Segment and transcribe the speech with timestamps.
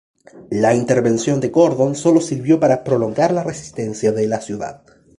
[0.49, 4.81] La intervención de Gordon solo sirvió para prolongar la resistencia de la ciudad.